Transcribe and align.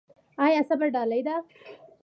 آیا 0.45 0.61
صبر 0.69 0.87
ډال 0.95 1.11
دی؟ 1.27 1.35